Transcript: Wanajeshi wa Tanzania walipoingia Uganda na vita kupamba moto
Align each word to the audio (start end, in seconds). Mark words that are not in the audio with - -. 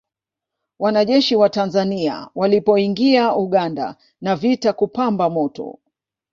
Wanajeshi 0.79 1.35
wa 1.35 1.49
Tanzania 1.49 2.27
walipoingia 2.35 3.35
Uganda 3.35 3.95
na 4.21 4.35
vita 4.35 4.73
kupamba 4.73 5.29
moto 5.29 5.79